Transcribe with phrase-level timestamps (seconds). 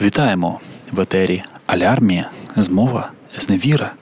[0.00, 0.60] Вітаємо
[0.92, 3.92] в етері Алярмія, змова, зневіра.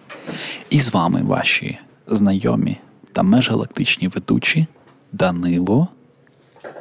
[0.71, 2.77] І з вами ваші знайомі
[3.12, 4.67] та межгалактичні ведучі
[5.12, 5.88] Данило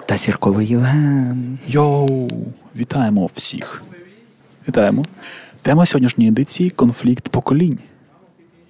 [0.05, 1.59] та Зірковий Євген.
[1.67, 2.29] Йоу!
[2.75, 3.83] Вітаємо всіх!
[4.67, 5.05] Вітаємо!
[5.61, 7.79] Тема сьогоднішньої едиції конфлікт поколінь,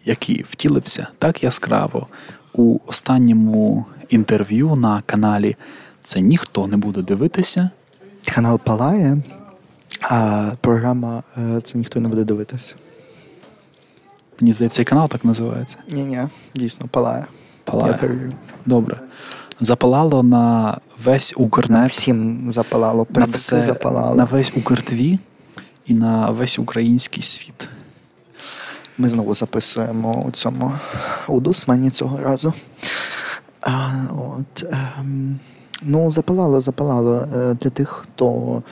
[0.05, 2.07] який втілився так яскраво
[2.53, 5.55] у останньому інтерв'ю на каналі.
[6.03, 7.69] Це ніхто не буде дивитися.
[8.25, 9.17] Канал Палає,
[10.09, 12.75] а програма е, це ніхто не буде дивитися.
[14.39, 15.77] Мені здається, цей канал так називається.
[15.89, 16.19] Ні-ні,
[16.55, 17.25] дійсно, палає.
[17.63, 17.99] Палає.
[18.03, 18.31] Я
[18.65, 18.99] Добре.
[19.59, 21.69] Запалало на весь Укрнет.
[21.69, 24.15] На всім запалало, на все, запалало.
[24.15, 25.19] На весь Укртві
[25.85, 27.69] і на весь український світ.
[28.97, 30.73] Ми знову записуємо у цьому
[31.27, 32.53] у Дусмані цього разу.
[33.61, 34.65] А, от,
[34.99, 35.39] ем,
[35.81, 37.27] Ну, запалало, запалало.
[37.35, 38.63] Е, для тих, хто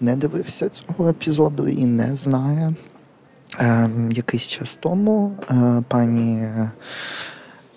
[0.00, 2.74] не дивився цього епізоду і не знає.
[3.58, 6.48] Ем, якийсь час тому е, пані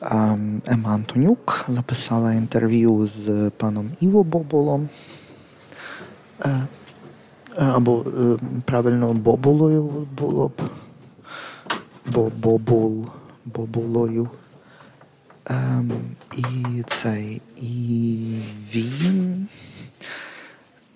[0.02, 4.90] ем, Ема Антонюк записала інтерв'ю з паном Іво Боболом.
[6.46, 6.68] Е,
[7.58, 8.06] або
[8.66, 10.62] правильно Боболою було б.
[12.06, 13.06] Бо Бобол
[13.46, 14.30] Боболою.
[15.50, 15.92] Ем,
[16.38, 17.42] І цей.
[17.58, 18.18] І
[18.74, 19.48] він.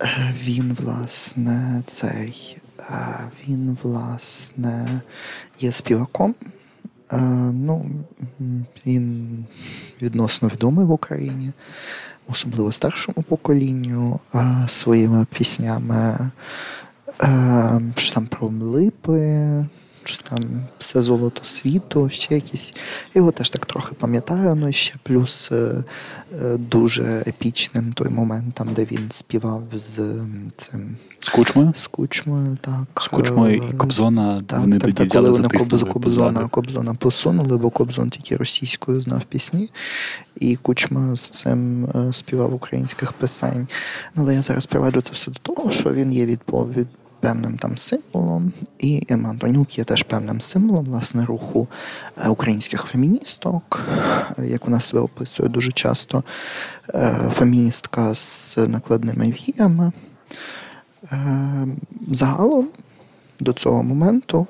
[0.01, 2.57] Е, він, власне, цей.
[2.79, 5.01] Е, він, власне,
[5.59, 6.35] є співаком.
[7.11, 7.21] Е,
[7.53, 7.85] ну,
[8.85, 9.45] Він
[10.01, 11.51] відносно відомий в Україні,
[12.27, 14.19] особливо старшому поколінню,
[14.67, 16.31] своїми піснями.
[17.95, 19.65] Що там про липи,
[20.03, 20.39] щось там
[20.77, 22.73] все золото світу, ще якісь.
[23.15, 25.83] Його теж так трохи пам'ятаю, ну і ще плюс е,
[26.41, 29.95] е, дуже епічним той момент, там, де він співав з
[30.57, 30.95] цим.
[31.19, 31.73] З кучмою?
[31.75, 33.01] З кучмою, так.
[33.01, 37.57] З кучмою і Кобзона так, вони так, тоді так, взяли коли вони Кобзона, Кобзона посунули,
[37.57, 39.69] бо Кобзон тільки російською знав пісні,
[40.35, 43.67] і Кучма з цим е, співав українських пісень.
[44.15, 46.87] Ну, але я зараз приведу це все до того, що він є відповідь
[47.21, 51.67] певним там символом, і Ема Антонюк є теж певним символом власне руху
[52.17, 53.81] е, українських феміністок,
[54.39, 56.23] е, як вона себе описує дуже часто
[56.93, 59.91] е, феміністка з накладними віями.
[62.11, 62.67] Загалом
[63.39, 64.47] до цього моменту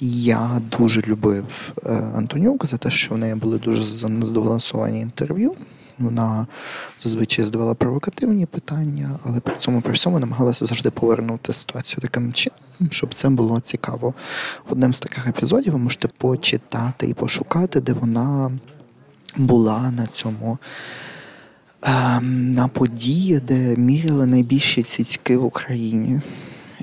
[0.00, 1.72] я дуже любив
[2.16, 3.84] Антонюк за те, що в неї були дуже
[4.20, 5.54] збалансовані інтерв'ю.
[5.98, 6.46] Вона
[6.98, 12.58] зазвичай задавала провокативні питання, але при цьому при всьому намагалася завжди повернути ситуацію таким чином,
[12.90, 14.14] щоб це було цікаво.
[14.68, 18.50] Одним з таких епізодів ви можете почитати і пошукати, де вона
[19.36, 20.58] була на цьому.
[21.84, 26.20] Ем, на події, де міряли найбільші цицьки в Україні.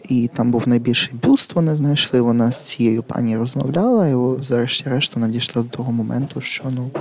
[0.09, 2.21] І там був найбільший бюст, вони знайшли.
[2.21, 6.91] Вона з цією пані розмовляла, і зрешті-решт вона дійшла до того моменту, що ну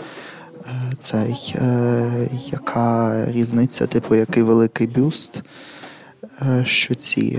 [0.99, 5.43] цей, е, яка різниця, типу, який великий бюст,
[6.43, 7.39] е, що ці.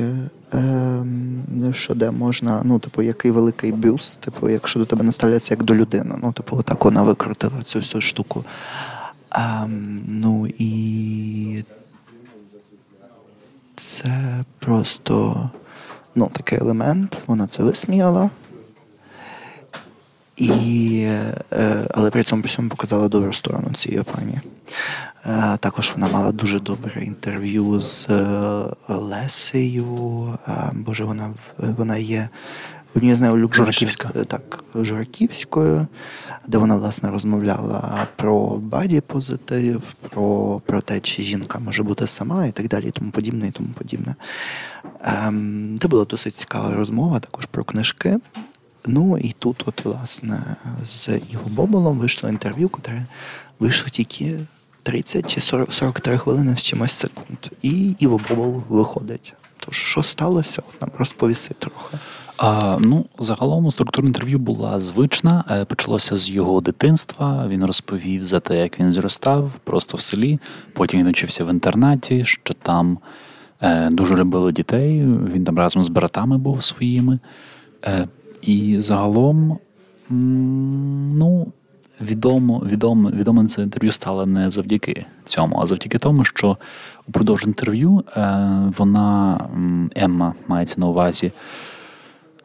[0.53, 1.03] Е,
[1.71, 5.63] що де можна, ну, типу, який великий бюст, типу, якщо до тебе не ставляться як
[5.63, 6.15] до людини.
[6.23, 8.43] Ну, типу, отак вона викрутила цю всю штуку.
[9.29, 9.67] А,
[10.07, 11.63] Ну і
[13.75, 15.49] це просто
[16.15, 18.29] ну, такий елемент, вона це висміяла.
[20.39, 21.07] І,
[21.51, 24.39] е, Але при цьому при цьому показала добру сторону цієї пані.
[25.25, 28.25] Е, також вона мала дуже добре інтерв'ю з е,
[28.87, 29.85] Лесею.
[30.73, 32.29] Боже, вона вона є
[32.95, 33.97] однією з найулюбленіших
[34.27, 35.87] так, Жураківською,
[36.47, 42.45] де вона власне розмовляла про body positive, про про те, чи жінка може бути сама,
[42.45, 44.15] і так далі, і тому подібне, і тому подібне.
[45.03, 48.19] Ем, це була досить цікава розмова, також про книжки.
[48.87, 53.05] Ну і тут, от, власне, з Іво Боболом вийшло інтерв'ю, яке
[53.59, 54.39] вийшло тільки
[54.83, 57.37] 30 чи 40, 43 хвилини з чимось секунд.
[57.61, 59.33] І Іво Бобол виходить.
[59.59, 61.97] Тож, що сталося, от нам розповісти трохи.
[62.37, 65.43] А, Ну, загалом структура інтерв'ю була звична.
[65.49, 67.47] Е, почалося з його дитинства.
[67.47, 70.39] Він розповів за те, як він зростав просто в селі.
[70.73, 72.97] Потім він учився в інтернаті, що там
[73.61, 75.01] е, дуже любили дітей.
[75.33, 77.19] Він там разом з братами був своїми.
[77.85, 78.07] Е,
[78.41, 79.59] і загалом,
[80.09, 81.47] ну,
[82.01, 86.57] відомо, відомо, відомо це інтерв'ю стало не завдяки цьому, а завдяки тому, що
[87.07, 89.39] упродовж інтерв'ю е, вона,
[89.95, 91.31] Емма, мається на увазі,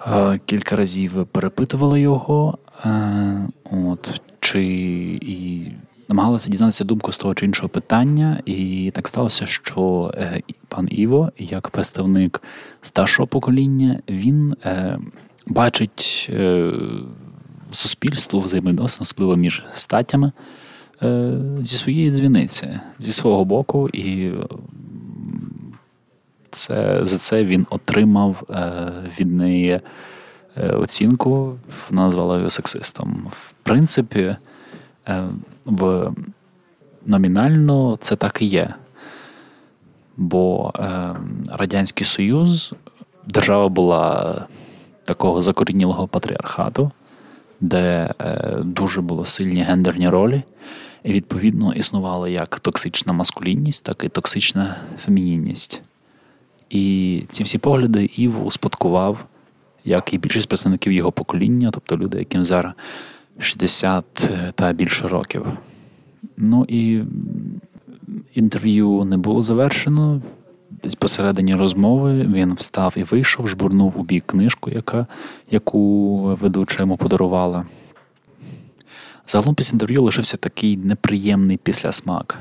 [0.06, 4.62] е, кілька разів перепитувала його, е, от, чи
[5.22, 5.68] і
[6.08, 10.14] намагалися дізнатися думку з того чи іншого питання, і так сталося, що
[10.68, 12.42] пан Іво, як представник
[12.82, 14.56] старшого покоління, він
[15.46, 16.72] бачить е,
[17.72, 20.32] суспільство взаємовідносин, особливо між статтями,
[21.02, 24.32] е, зі своєї дзвіниці, зі свого боку, і
[26.50, 29.80] це, за це він отримав е, від неї
[30.56, 31.58] е, оцінку,
[31.90, 33.26] вона назвала його сексистом.
[33.30, 34.36] В принципі,
[35.08, 35.28] е,
[35.64, 36.12] в
[37.06, 38.74] номінально це так і є.
[40.16, 41.14] Бо е,
[41.52, 42.74] Радянський Союз,
[43.26, 44.46] держава була
[45.04, 46.90] такого закорінілого патріархату,
[47.60, 50.42] де е, дуже було сильні гендерні ролі,
[51.04, 55.82] і відповідно існувала як токсична маскулінність, так і токсична фемінінність.
[56.70, 59.24] І ці всі погляди Ів успадкував,
[59.84, 62.72] як і більшість представників його покоління, тобто люди, яким зараз
[63.38, 64.04] 60
[64.54, 65.46] та більше років.
[66.36, 67.02] Ну і
[68.34, 70.22] інтерв'ю не було завершено.
[70.84, 75.06] Десь посередині розмови він встав і вийшов, жбурнув у бік книжку, яка,
[75.50, 77.66] яку ведуча йому подарувала.
[79.26, 82.38] Загалом після інтерв'ю лишився такий неприємний післясмак.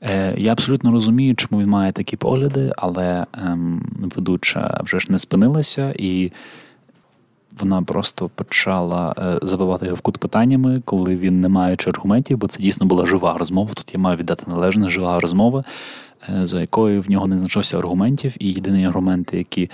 [0.00, 5.18] Е, Я абсолютно розумію, чому він має такі погляди, але ем, ведуча вже ж не
[5.18, 6.32] спинилася, і
[7.60, 12.46] вона просто почала е, забивати його в кут питаннями, коли він не маючи аргументів, бо
[12.46, 13.70] це дійсно була жива розмова.
[13.74, 15.64] Тут я маю віддати належне жива розмова,
[16.42, 19.70] за якою в нього не знайшовся аргументів, і єдині аргументи, які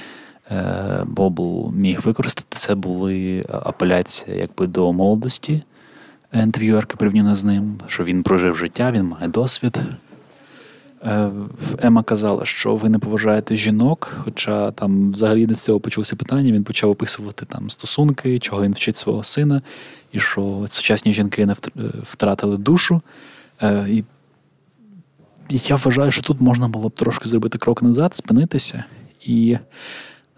[0.50, 5.62] е, Бобл міг використати, це були апеляція якби до молодості
[6.35, 9.81] інтерв'юерки порівняно з ним, що він прожив життя, він має досвід.
[11.05, 11.31] Е,
[11.83, 16.53] Ема казала, що ви не поважаєте жінок, хоча там взагалі з цього почалося питання.
[16.53, 19.62] Він почав описувати там стосунки, чого він вчить свого сина,
[20.12, 21.56] і що сучасні жінки не е,
[22.03, 23.00] втратили душу.
[23.62, 24.05] Е, і
[25.52, 28.84] я вважаю, що тут можна було б трошки зробити крок назад, спинитися
[29.20, 29.58] і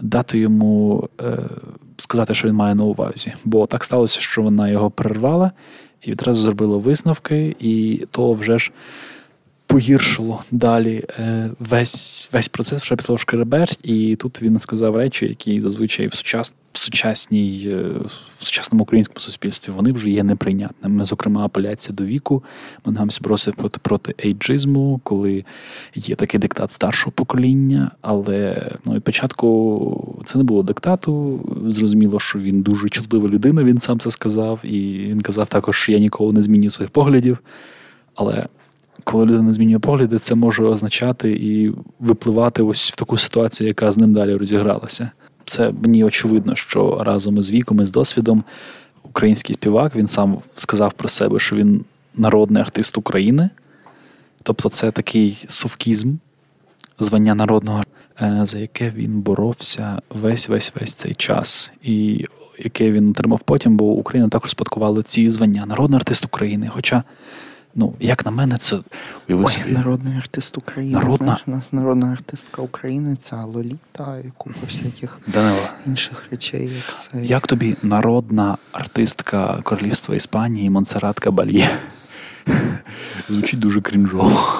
[0.01, 1.09] дати йому
[1.97, 3.33] сказати, що він має на увазі.
[3.45, 5.53] Бо так сталося, що вона його перервала
[6.03, 8.73] і відразу зробила висновки, і то вже ж
[9.75, 15.61] погіршило далі е, весь весь процес вже пішов шкереберть, і тут він сказав речі, які
[15.61, 17.83] зазвичай в сучас, в сучасній е,
[18.39, 21.05] в сучасному українському суспільстві вони вже є неприйнятними.
[21.05, 22.45] Зокрема, апеляція до віку.
[22.85, 25.45] Намагаємося боротися проти проти ейджизму, коли
[25.95, 27.91] є такий диктат старшого покоління.
[28.01, 31.41] Але ну, від початку це не було диктату.
[31.67, 33.65] Зрозуміло, що він дуже чутлива людина.
[33.65, 37.39] Він сам це сказав, і він казав також, що я ніколи не зміню своїх поглядів.
[38.15, 38.47] Але
[39.05, 43.99] коли людина змінює погляди, це може означати і випливати ось в таку ситуацію, яка з
[43.99, 45.11] ним далі розігралася.
[45.45, 48.45] Це мені очевидно, що разом із віком і з досвідом
[49.03, 51.85] український співак він сам сказав про себе, що він
[52.17, 53.51] народний артист України.
[54.43, 56.15] Тобто, це такий совкізм,
[56.99, 57.83] звання народного,
[58.23, 62.25] е, за яке він боровся весь весь весь цей час, і
[62.59, 66.71] яке він отримав потім, бо Україна також спадкувала ці звання народний артист України.
[66.75, 67.03] Хоча
[67.77, 68.77] Ну, як на мене, це
[69.29, 69.73] Ой, собі.
[69.73, 70.95] народний артист України.
[70.95, 71.17] Народна...
[71.17, 75.71] Знаєш, у нас народна артистка України, ця Лоліта і купа всяких Данила.
[75.87, 76.71] інших речей.
[76.77, 77.25] Як це.
[77.25, 81.79] Як тобі народна артистка Королівства Іспанії Монсеррат Кабальє?
[83.29, 84.53] Звучить дуже крінжово.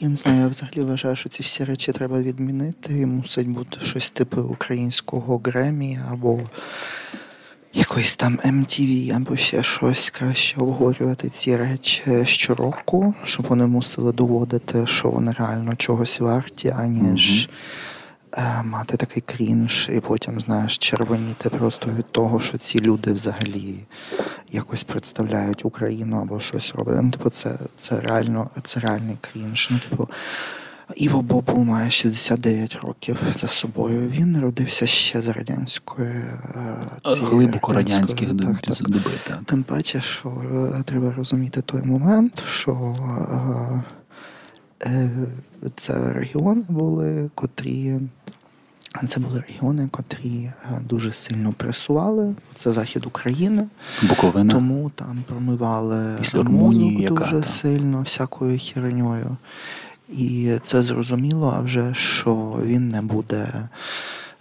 [0.00, 3.06] Я не знаю, я взагалі вважаю, що ці всі речі треба відмінити.
[3.06, 6.40] Мусить бути щось типу українського Гремі або
[7.72, 14.86] якоїсь там MTV або ще щось краще обговорювати ці речі щороку, щоб вони мусили доводити,
[14.86, 17.48] що вони реально чогось варті, аніж
[18.32, 18.64] mm-hmm.
[18.64, 23.74] мати такий крінж, і потім, знаєш, червоніти просто від того, що ці люди взагалі
[24.52, 27.02] якось представляють Україну або щось роблять.
[27.02, 29.68] Ну, типу, це це реально це реальний крінж.
[29.70, 30.08] Ну, типу,
[30.96, 34.08] Іво Бобул має 69 років за собою.
[34.10, 38.56] Він народився ще за радянської е, глибоко радянських доби.
[39.26, 39.38] Так.
[39.44, 42.96] Тим паче, що е, треба розуміти той момент, що
[44.82, 45.10] е,
[45.74, 48.00] це регіони були, котрі.
[49.08, 52.34] Це були регіони, котрі дуже сильно пресували.
[52.54, 53.68] Це захід України,
[54.02, 54.54] Буковина.
[54.54, 59.36] тому там промивали музику дуже сильно всякою херньою.
[60.12, 63.68] І це зрозуміло, а вже що він не буде,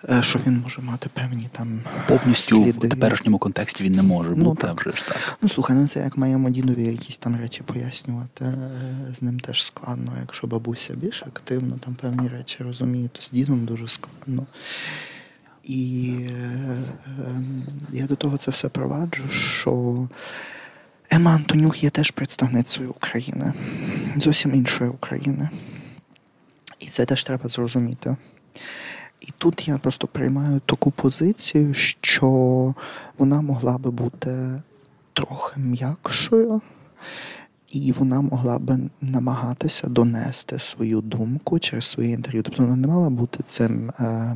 [0.09, 2.88] е, що він може мати певні там повністю сліди.
[2.88, 4.67] в теперішньому контексті він не може ну, бути.
[4.67, 4.81] Так.
[4.81, 5.38] вже ж так.
[5.41, 8.45] Ну слухай, ну це як моєму дідові якісь там речі пояснювати.
[8.45, 10.11] Е, з ним теж складно.
[10.21, 14.45] Якщо бабуся більш активно там певні речі розуміє, то з дідом дуже складно.
[15.63, 16.83] І е,
[17.91, 20.07] я до того це все проваджу, що
[21.11, 23.53] Ема Антонюк є теж представницею України,
[24.17, 25.49] зовсім іншої України.
[26.79, 28.15] І це теж треба зрозуміти.
[29.21, 32.29] І тут я просто приймаю таку позицію, що
[33.17, 34.61] вона могла би бути
[35.13, 36.61] трохи м'якшою,
[37.71, 42.43] і вона могла би намагатися донести свою думку через своє інтерв'ю.
[42.43, 43.89] Тобто вона не мала бути цим.
[43.99, 44.35] Е,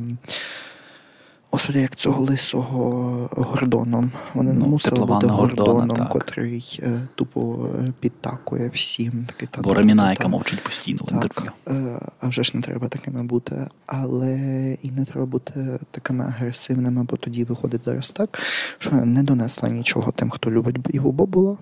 [1.54, 4.12] Ось як цього лисого Гордоном.
[4.34, 6.08] Вони Ну, мусили бути Гордоном, так.
[6.08, 9.24] котрий е, тупо е, підтакує всім.
[9.26, 10.28] Такий, та, Бо Реміна, та, яка та.
[10.28, 11.52] мовчить постійно в інтерв'ю.
[11.68, 14.36] Е, а вже ж не треба такими бути, але
[14.82, 18.38] і не треба бути такими агресивними, бо тоді виходить зараз так,
[18.78, 21.58] що не донесла нічого тим, хто любить Іву Бобула,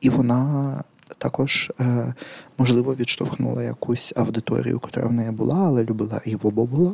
[0.00, 0.82] і вона
[1.18, 2.14] також, е,
[2.58, 6.92] можливо, відштовхнула якусь аудиторію, яка в неї була, але любила Іву Бобула.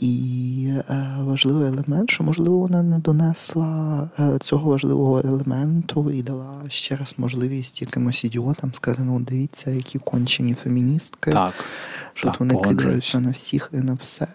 [0.00, 6.60] І е, важливий елемент, що можливо вона не донесла е, цього важливого елементу і дала
[6.68, 11.54] ще раз можливість якимось ідіотам сказати, ну дивіться, які кончені феміністки, Так.
[12.14, 14.26] що так, вони кидаються на всіх і на все.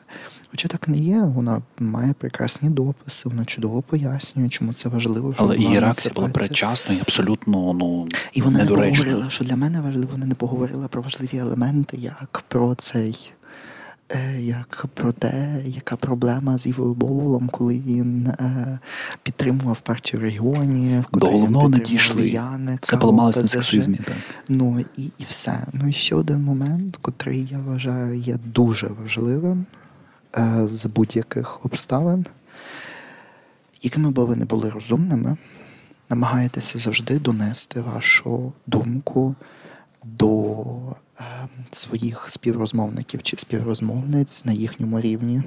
[0.51, 5.36] Хоча так не є, вона має прекрасні дописи, вона чудово пояснює, чому це важливо.
[5.38, 6.98] Але її реакція була емансипація.
[6.98, 11.01] і абсолютно ну, І вона не поговорила, що для мене важливо, вона не поговорила про
[11.01, 13.31] важливі елементи, як про цей.
[14.09, 18.79] Е, Як про те, яка проблема з Івою Бобулом, коли він е,
[19.24, 22.29] підтримував партію регіонів, До коли він головного не дійшли.
[22.29, 23.97] Яника, Все поламалось на сексизмі.
[24.05, 24.15] Так.
[24.50, 25.59] Ну і, і все.
[25.74, 29.65] Ну і ще один момент, котрий я вважаю є дуже важливим
[30.38, 32.25] е, з будь-яких обставин,
[33.81, 35.38] якими би ви не були розумними,
[36.09, 39.35] намагаєтеся завжди донести вашу думку
[40.05, 40.65] до
[41.19, 41.24] е,
[41.71, 45.43] своїх співрозмовників чи співрозмовниць на їхньому рівні.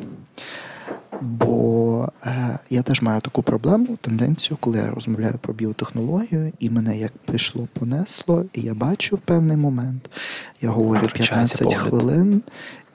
[1.20, 6.98] Бо е, я теж маю таку проблему, тенденцію, коли я розмовляю про біотехнологію, і мене
[6.98, 10.10] як пішло, понесло, і я бачу в певний момент,
[10.60, 12.42] я говорю 15 хвилин,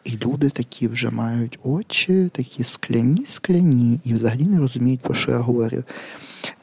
[0.04, 5.32] і люди такі вже мають очі, такі скляні, скляні, і взагалі не розуміють, про що
[5.32, 5.84] я говорю.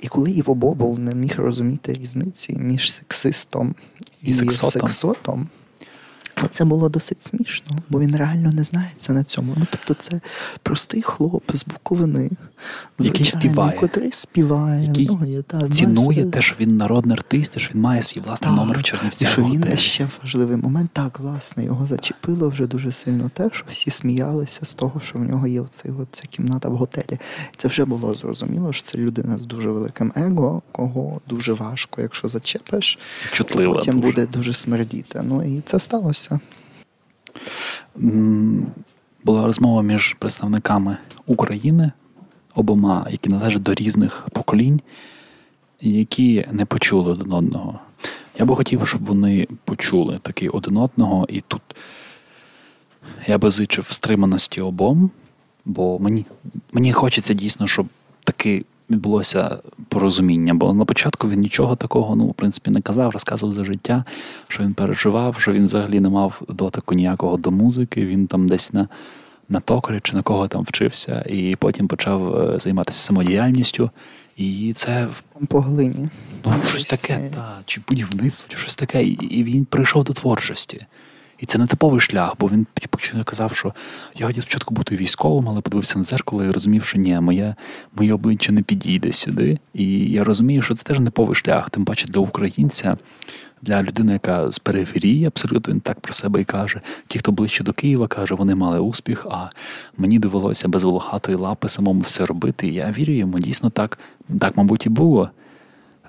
[0.00, 3.75] І коли Іво Бобол не міг розуміти різниці між сексистом
[4.23, 4.83] І і, сексотом.
[4.83, 5.47] сексотом, ну,
[6.49, 9.55] це було досить смішно, бо він реально не знається на цьому.
[9.57, 10.21] Ну, тобто, це
[10.63, 12.31] простий хлоп з Буковини,
[12.99, 13.79] Який співає.
[13.79, 17.81] котрий співає, Який ну, є, так, Цінує те, що він народний артист, і що він
[17.81, 19.77] має свій власний Так, номер в І що він готелі.
[19.77, 20.91] ще важливий момент.
[20.93, 25.23] Так, власне, його зачепило вже дуже сильно те, що всі сміялися з того, що в
[25.23, 27.19] нього є оцей, от, ця кімната в готелі.
[27.57, 32.29] Це вже було зрозуміло, що це людина з дуже великим его, кого дуже важко, якщо
[32.29, 32.99] зачепиш,
[33.33, 34.07] Чутлива потім дуже.
[34.07, 35.23] буде дуже смердіти.
[35.25, 36.30] Ну і це сталося.
[37.97, 38.67] М,
[39.25, 40.97] Була розмова між представниками
[41.27, 41.93] України
[42.55, 44.81] обома, які належать до різних поколінь,
[45.81, 47.81] які не почули один одного.
[48.39, 51.63] Я би хотів, щоб вони почули такий один одного, і тут
[53.27, 55.11] я би зичив стриманості обом,
[55.65, 56.27] бо мені,
[56.73, 57.87] мені хочеться дійсно, щоб
[58.25, 60.55] таки відбулося порозуміння.
[60.55, 64.05] Бо на початку він нічого такого, ну, в принципі, не казав, розказував за життя,
[64.49, 68.07] що він переживав, що він взагалі не мав дотику ніякого до музики.
[68.07, 68.89] Він там десь на,
[69.49, 73.91] на токарі чи на кого там вчився, і потім почав е, займатися самодіяльністю.
[74.37, 75.09] І це
[75.49, 76.09] По глині.
[76.45, 79.05] Ну, щось таке, та, чи будівництво, чи щось таке.
[79.05, 80.87] І, і він прийшов до творчості.
[81.41, 83.75] І це не типовий шлях, бо він почав казав, що
[84.17, 87.55] я хотів спочатку бути військовим, але подивився на дзеркало і розумів, що ні, моє,
[87.97, 89.59] моє обличчя не підійде сюди.
[89.75, 92.97] І я розумію, що це теж типовий шлях, тим паче для українця,
[93.63, 96.81] для людини, яка з периферії, абсолютно він так про себе і каже.
[97.07, 99.51] Ті, хто ближче до Києва, каже, вони мали успіх, а
[99.97, 102.69] мені довелося без волохатої лапи самому все робити.
[102.69, 103.99] І я вірю йому, дійсно так,
[104.41, 105.31] так, мабуть, і було.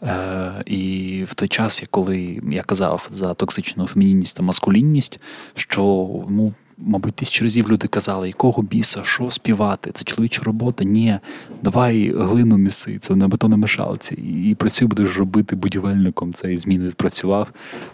[0.04, 5.20] Е, і в той час, коли я казав за токсичну фемінність та маскулінність,
[5.56, 5.82] що
[6.30, 9.92] ну, мабуть, тисячі разів люди казали, якого біса, що співати?
[9.94, 10.84] Це чоловіча робота?
[10.84, 11.20] Ні,
[11.64, 14.16] давай глину міси, це на бетономішалці.
[14.16, 16.34] І, і працюй будеш робити будівельником.
[16.34, 17.48] Цей змін відпрацював,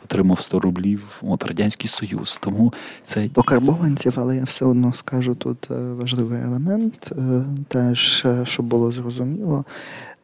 [0.04, 1.04] отримав 100 рублів.
[1.22, 2.40] От Радянський Союз.
[2.42, 2.74] Тому
[3.06, 8.42] це До карбованців, але я все одно скажу тут е, важливий елемент, е, теж, е,
[8.46, 9.66] щоб було зрозуміло.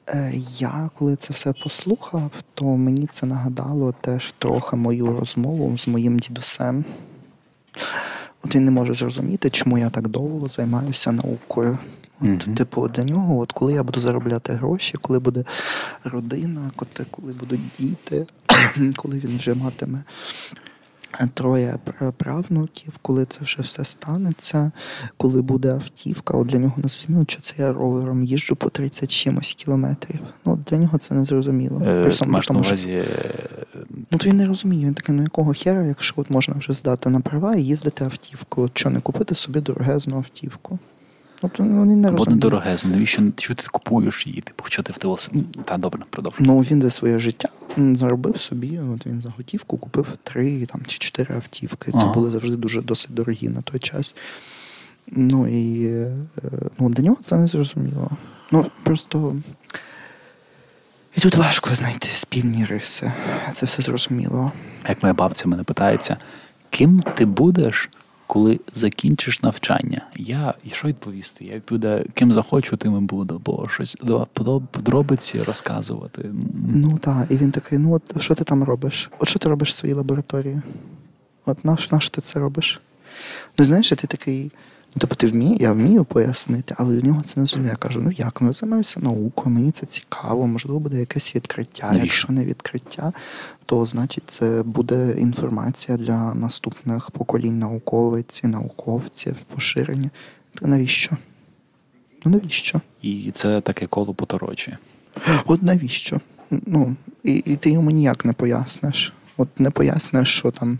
[0.10, 5.88] Е, Я, коли це все послухав, то мені це нагадало теж трохи мою розмову з
[5.88, 6.86] моїм дідусем.
[8.43, 11.77] От він не може зрозуміти, чому я так довго займаюся наукою.
[12.19, 12.55] От, Мгм.
[12.55, 15.43] Типу, для нього, от коли я буду заробляти гроші, коли буде
[16.03, 16.72] родина,
[17.12, 18.25] коли будуть діти,
[18.95, 20.03] коли він вже матиме
[21.34, 21.77] троє
[22.17, 24.72] правнуків, коли це вже все станеться,
[25.17, 26.38] коли буде автівка.
[26.38, 30.20] От для нього не зрозуміло, що це я ровером їжджу по 30 чимось кілометрів.
[30.46, 31.82] Ну, Для нього це не зрозуміло.
[31.86, 33.03] Е, маєш на увазі...
[34.12, 34.86] Ну, то він не розуміє.
[34.86, 38.62] Він такий, ну якого хера, якщо от можна вже здати на права і їздити автівку.
[38.62, 40.79] от що не купити собі дорогезну автівку.
[41.59, 44.41] Ну, він не Або недороге, навіщо що ти купуєш її?
[44.41, 45.29] Типу, що ти в.
[45.33, 46.47] Ну, Та добре, продовжуй.
[46.47, 48.79] Ну він за своє життя заробив собі.
[48.79, 51.91] От він за готівку купив три там чи чотири автівки.
[51.91, 52.13] Це ага.
[52.13, 54.15] були завжди дуже досить дорогі на той час.
[55.07, 56.17] Ну і е,
[56.79, 58.12] ну, для нього це не зрозуміло.
[58.51, 59.35] Ну просто.
[61.17, 63.12] І тут важко знайти спільні риси.
[63.53, 64.51] Це все зрозуміло.
[64.89, 66.17] Як моя бабця мене питається,
[66.69, 67.89] ким ти будеш,
[68.27, 71.45] коли закінчиш навчання, я що відповісти?
[71.45, 74.27] Я відповідаю, ким захочу, тим і буду, бо щось до
[74.71, 76.29] подробиці розказувати.
[76.67, 79.09] Ну так, і він такий: ну от що ти там робиш?
[79.19, 80.61] От що ти робиш в своїй лабораторії?
[81.45, 82.81] От наш, наш ти це робиш?
[83.57, 84.51] Ну, знаєш, ти такий.
[84.95, 87.71] Ну, тобто ти вміє, я вмію пояснити, але для нього це не зрозуміло.
[87.71, 91.88] Я кажу, ну як, ну я займаюся наукою, мені це цікаво, можливо, буде якесь відкриття.
[91.88, 92.05] Навіщо?
[92.05, 93.13] Якщо не відкриття,
[93.65, 100.09] то значить це буде інформація для наступних поколінь науковиць і науковців, поширення.
[100.53, 101.17] То навіщо?
[102.25, 102.81] Ну навіщо?
[103.01, 104.77] І це таке коло поторочі.
[105.45, 106.21] От навіщо?
[106.51, 109.13] Ну, І і ти йому ніяк не поясниш.
[109.38, 110.79] От не поясниш, що там,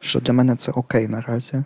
[0.00, 1.64] що для мене це окей наразі.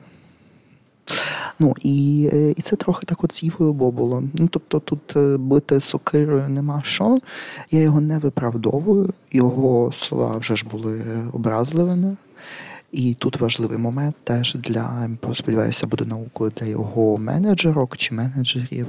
[1.60, 4.22] Ну і е, і це трохи так от з Івою було.
[4.34, 7.18] Ну тобто тут е, бити сокирою нема що.
[7.70, 9.12] Я його не виправдовую.
[9.32, 11.02] Його слова вже ж були
[11.32, 12.16] образливими.
[12.92, 18.86] І тут важливий момент теж для сподіваюся, буде наукою для його менеджерок чи менеджерів.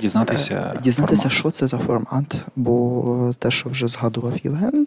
[0.00, 2.36] Дізнатися, е, дізнатися, що це за формат.
[2.56, 4.86] Бо те, що вже згадував Євген,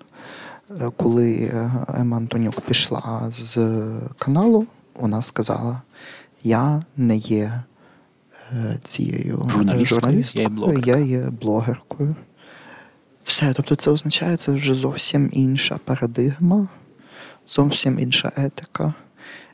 [0.98, 1.52] коли
[2.00, 3.58] Ема Антонюк пішла з
[4.20, 4.66] каналу,
[5.00, 5.82] вона сказала:
[6.44, 7.63] я не є
[8.53, 9.51] е, цією
[9.82, 12.15] журналісткою, я, я є блогеркою.
[13.24, 16.67] Все, тобто це означає, це вже зовсім інша парадигма,
[17.48, 18.94] зовсім інша етика.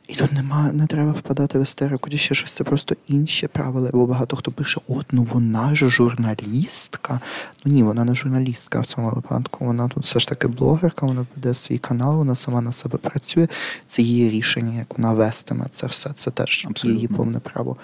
[0.08, 2.52] І тут нема, не треба впадати в істерику, чи ще щось.
[2.52, 3.90] Це просто інші правила.
[3.92, 7.20] Бо багато хто пише: от, ну вона ж журналістка.
[7.64, 9.64] Ну ні, вона не журналістка в цьому випадку.
[9.64, 13.48] Вона тут все ж таки блогерка, вона веде свій канал, вона сама на себе працює.
[13.86, 16.10] Це її рішення, як вона вестиме це все.
[16.12, 16.90] Це теж Абсолютно.
[16.90, 17.76] її повне право.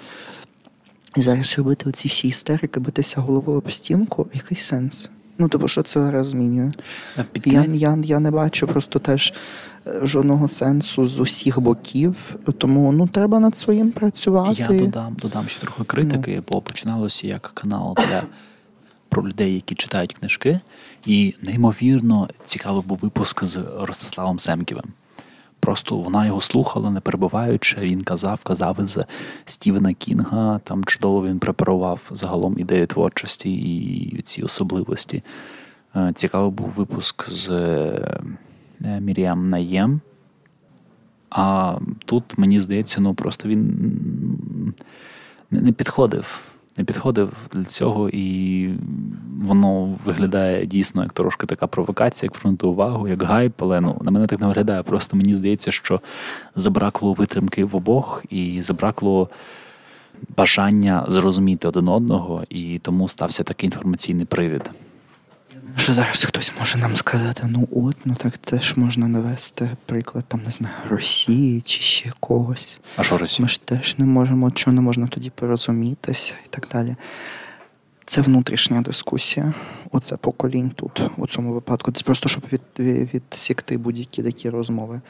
[1.16, 5.10] І зараз робити оці всі істерики, битися головою об стінку, який сенс?
[5.40, 6.70] Ну, тобто, що це зараз змінює?
[7.44, 9.32] Я, я, Я не бачу просто теж
[9.86, 14.66] е, жодного сенсу з усіх боків, тому ну треба над своїм працювати.
[14.68, 16.44] Я додам додам ще трохи критики, ну.
[16.48, 18.22] бо починалося як канал для
[19.08, 20.60] про людей, які читають книжки,
[21.06, 24.84] і неймовірно цікавий був випуск з Ростиславом Семківим.
[25.60, 27.76] Просто вона його слухала, не перебуваючи.
[27.80, 28.98] Він казав, казав із
[29.44, 30.60] Стівена Кінга.
[30.64, 35.22] Там чудово він препарував загалом ідею творчості і ці особливості.
[35.96, 38.20] Е, цікавий був випуск з е,
[39.00, 40.00] Міріам Наєм.
[41.30, 44.74] А тут, мені здається, ну просто він
[45.50, 46.40] не підходив
[46.78, 48.68] не підходив для цього, і
[49.42, 54.10] воно виглядає дійсно як трошки така провокація, як вернути увагу, як гайп, але ну на
[54.10, 54.82] мене так не виглядає.
[54.82, 56.00] Просто мені здається, що
[56.56, 59.28] забракло витримки в обох, і забракло
[60.36, 64.70] бажання зрозуміти один одного, і тому стався такий інформаційний привід.
[65.76, 70.40] Що зараз хтось може нам сказати, ну от, ну так теж можна навести приклад там,
[70.44, 72.80] не знаю, Росії чи ще когось.
[72.96, 73.44] А що Росія?
[73.44, 76.96] Ми ж теж не можемо, що не можна тоді порозумітися і так далі.
[78.04, 79.54] Це внутрішня дискусія.
[79.92, 81.92] Оце поколінь тут, у цьому випадку.
[81.92, 82.62] Це просто щоб від,
[83.14, 85.00] відсікти будь-які такі розмови.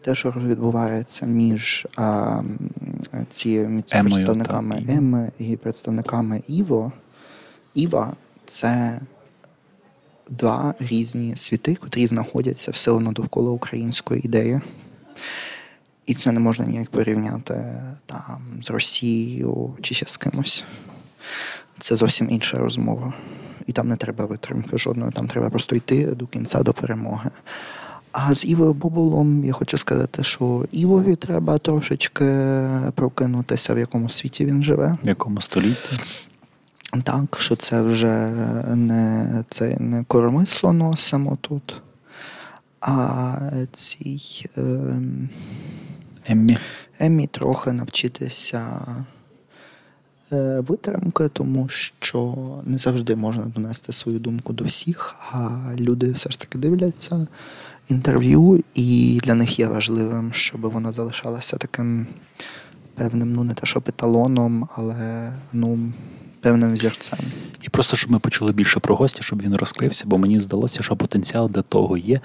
[0.00, 2.40] Те, що відбувається між а,
[3.28, 6.92] цією представниками Еми і представниками Іво,
[7.74, 9.00] Іва це
[10.30, 14.60] два різні світи, котрі знаходяться все одно довкола української ідеї.
[16.06, 20.64] І це не можна ніяк порівняти там з Росією чи ще з кимось.
[21.78, 23.12] Це зовсім інша розмова.
[23.66, 27.30] І там не треба витримки жодної, там треба просто йти до кінця до перемоги.
[28.12, 32.24] А з Івою Боболом я хочу сказати, що Івові треба трошечки
[32.94, 34.98] прокинутися, в якому світі він живе.
[35.04, 36.00] В якому столітті?
[37.04, 38.30] Так, що це вже
[38.76, 41.82] не це не кормисло носимо тут,
[42.80, 43.36] а
[43.72, 44.20] цій
[44.58, 44.62] е,
[46.26, 46.58] Еммі.
[46.98, 48.80] Еммі трохи навчитися
[50.32, 56.30] е, витримки, тому що не завжди можна донести свою думку до всіх, а люди все
[56.30, 57.26] ж таки дивляться
[57.88, 62.06] інтерв'ю, і для них є важливим, щоб воно залишалося таким
[62.94, 65.92] певним, ну не те, що еталоном, але ну
[66.46, 67.18] певним взірцем.
[67.62, 70.96] І просто щоб ми почули більше про гостя, щоб він розкрився, бо мені здалося, що
[70.96, 72.20] потенціал для того є,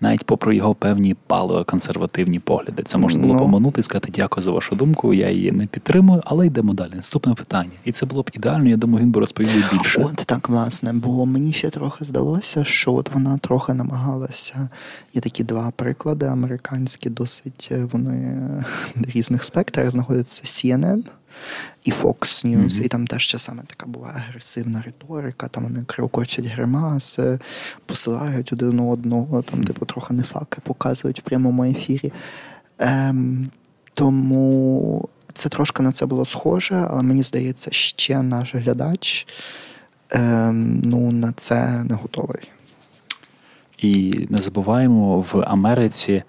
[0.00, 2.82] навіть попри його певні паливо-консервативні погляди.
[2.82, 3.40] Це можна було Ну.
[3.40, 5.14] поманути і сказати дякую за вашу думку.
[5.14, 6.90] Я її не підтримую, але йдемо далі.
[6.94, 7.72] Наступне питання.
[7.84, 8.68] І це було б ідеально.
[8.68, 10.00] Я думаю, він би розповів більше.
[10.00, 14.68] От так, власне, бо мені ще трохи здалося, що от вона трохи намагалася.
[15.14, 18.64] Є такі два приклади американські, досить е, вони е,
[18.96, 21.02] в різних спектрах знаходяться CNN
[21.84, 22.84] і Fox News, Мгм.
[22.84, 27.38] і там теж часами така була агресивна риторика, там вони кривокочать гримаси,
[27.86, 32.12] посилають один одного, там, типу, трохи не факи показують в прямому ефірі.
[32.78, 33.50] Ем,
[33.94, 39.26] тому це трошки на це було схоже, але мені здається, ще наш глядач
[40.10, 42.50] ем, ну, на це не готовий.
[43.78, 46.22] І не забуваємо, в Америці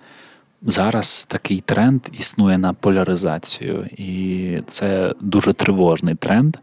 [0.65, 6.57] зараз такий тренд існує на поляризацію, і це дуже тривожний тренд.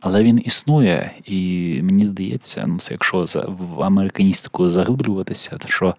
[0.00, 5.94] Але він існує, і мені здається, ну це якщо в американістику заглиблюватися, то що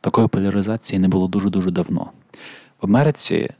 [0.00, 2.10] такої поляризації не було дуже дуже давно.
[2.82, 3.50] В Америці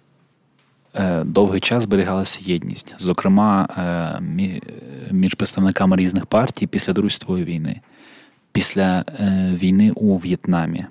[0.94, 4.20] е, довгий час зберігалася єдність, зокрема е,
[5.11, 7.81] між представниками різних партій після Другої світової війни,
[8.53, 10.85] після е, війни у В'єтнамі.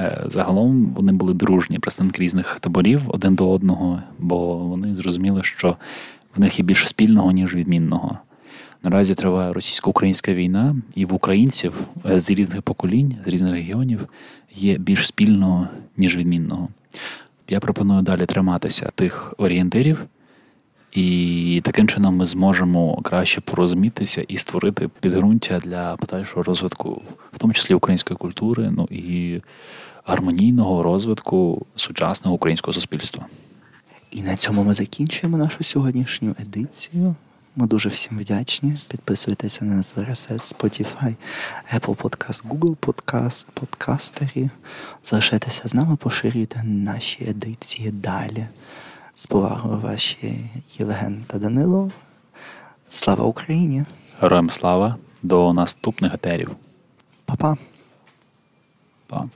[0.00, 5.76] Е, Загалом вони були дружні представники різних таборів один до одного, бо вони зрозуміли, що
[6.36, 8.18] в них є більш спільного, ніж відмінного.
[8.84, 11.74] Наразі триває російсько-українська війна, і в українців
[12.10, 14.06] е, з різних поколінь, з різних регіонів
[14.54, 16.68] є більш спільного, ніж відмінного.
[17.48, 20.06] Я пропоную далі триматися тих орієнтирів,
[20.92, 27.52] і таким чином ми зможемо краще порозумітися і створити підґрунтя для подальшого розвитку, в тому
[27.52, 29.40] числі української культури, ну і
[30.04, 33.26] гармонійного розвитку сучасного українського суспільства.
[34.10, 37.14] І на цьому ми закінчуємо нашу сьогоднішню едицію.
[37.56, 38.78] Ми дуже всім вдячні.
[38.88, 41.14] Підписуйтеся на нас в RSS, Spotify,
[41.74, 44.50] Apple Podcast, Google Podcast, подкастері.
[45.04, 48.46] Залишайтеся з нами, поширюйте наші едиції далі.
[49.18, 51.90] З повагою ваші Євген та Данило.
[52.88, 53.84] Слава Україні!
[54.20, 56.56] Героям слава до наступних етерів.
[57.24, 57.56] Па-па!
[59.06, 59.28] Па.